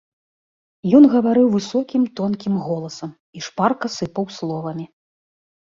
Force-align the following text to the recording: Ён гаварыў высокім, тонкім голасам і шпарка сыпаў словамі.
Ён 0.99 1.03
гаварыў 1.15 1.47
высокім, 1.57 2.07
тонкім 2.21 2.57
голасам 2.71 3.13
і 3.39 3.47
шпарка 3.51 3.87
сыпаў 3.99 4.25
словамі. 4.41 4.85